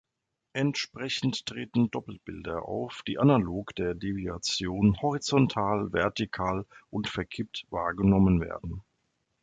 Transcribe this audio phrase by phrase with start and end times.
[0.53, 8.81] Entsprechend treten Doppelbilder auf, die analog der Deviation horizontal, vertikal und verkippt wahrgenommen werden.